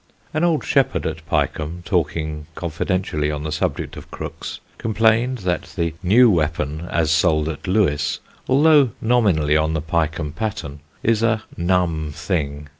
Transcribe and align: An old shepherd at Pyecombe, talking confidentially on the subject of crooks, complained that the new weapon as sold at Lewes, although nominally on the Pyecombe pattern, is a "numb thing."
An 0.33 0.43
old 0.43 0.65
shepherd 0.65 1.05
at 1.05 1.23
Pyecombe, 1.29 1.83
talking 1.85 2.47
confidentially 2.55 3.29
on 3.29 3.43
the 3.43 3.51
subject 3.51 3.95
of 3.95 4.09
crooks, 4.09 4.59
complained 4.79 5.37
that 5.45 5.73
the 5.75 5.93
new 6.01 6.27
weapon 6.27 6.87
as 6.89 7.11
sold 7.11 7.47
at 7.47 7.67
Lewes, 7.67 8.19
although 8.49 8.93
nominally 8.99 9.55
on 9.55 9.73
the 9.75 9.79
Pyecombe 9.81 10.31
pattern, 10.31 10.79
is 11.03 11.21
a 11.21 11.43
"numb 11.55 12.11
thing." 12.15 12.67